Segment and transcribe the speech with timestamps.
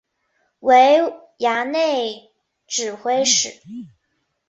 [0.61, 0.99] 为
[1.37, 2.31] 衙内
[2.65, 3.49] 指挥使。